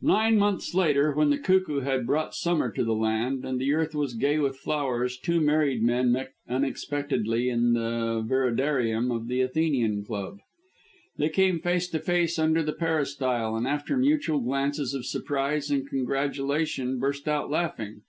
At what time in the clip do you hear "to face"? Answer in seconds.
11.88-12.38